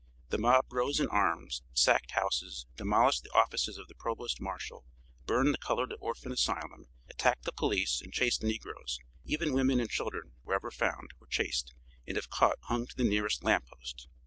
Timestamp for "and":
8.01-8.11, 9.79-9.91, 12.07-12.17